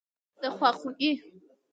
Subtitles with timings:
[0.43, 1.11] دخوا خوګۍ